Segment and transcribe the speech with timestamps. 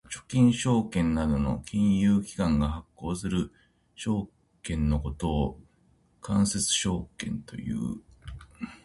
[0.09, 3.51] 預金証券などの金融機関が発行する
[3.93, 4.29] 証
[4.63, 5.59] 券のことを
[6.21, 8.01] 間接証券という。